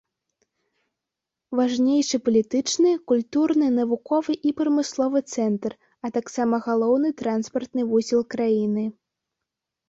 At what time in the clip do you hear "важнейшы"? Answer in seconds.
1.57-2.17